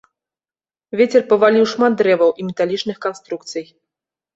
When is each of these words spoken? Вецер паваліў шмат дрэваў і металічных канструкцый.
Вецер 1.01 1.21
паваліў 1.35 1.69
шмат 1.75 1.93
дрэваў 2.03 2.29
і 2.39 2.49
металічных 2.51 2.97
канструкцый. 3.09 3.63